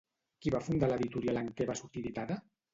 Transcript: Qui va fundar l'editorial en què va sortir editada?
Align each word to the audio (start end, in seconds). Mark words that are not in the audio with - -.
Qui 0.45 0.53
va 0.55 0.61
fundar 0.69 0.89
l'editorial 0.93 1.43
en 1.45 1.53
què 1.61 1.71
va 1.73 1.79
sortir 1.85 2.05
editada? 2.05 2.43